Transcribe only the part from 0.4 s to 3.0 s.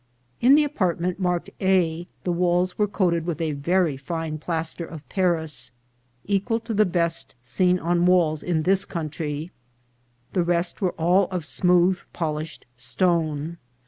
In the apartment marked A the walls were